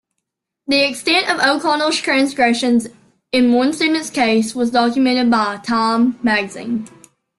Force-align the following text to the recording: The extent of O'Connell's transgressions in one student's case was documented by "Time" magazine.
The 0.65 0.81
extent 0.83 1.29
of 1.29 1.39
O'Connell's 1.39 1.99
transgressions 2.01 2.87
in 3.31 3.53
one 3.53 3.71
student's 3.71 4.09
case 4.09 4.55
was 4.55 4.71
documented 4.71 5.29
by 5.29 5.57
"Time" 5.57 6.17
magazine. 6.23 6.87